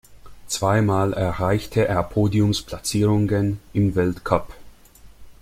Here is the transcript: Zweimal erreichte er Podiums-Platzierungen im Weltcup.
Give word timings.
Zweimal 0.47 1.13
erreichte 1.13 1.87
er 1.87 2.01
Podiums-Platzierungen 2.01 3.59
im 3.73 3.93
Weltcup. 3.93 4.51